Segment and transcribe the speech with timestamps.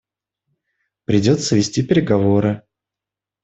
[1.05, 2.63] Придется вести переговоры.